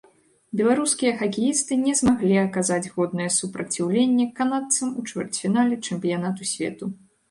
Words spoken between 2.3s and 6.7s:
аказаць годнае супраціўленне канадцам у чвэрцьфінале чэмпіянату